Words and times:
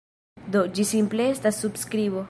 Do, 0.55 0.63
ĝi 0.79 0.87
simple 0.93 1.29
estas 1.37 1.63
subskribo. 1.67 2.19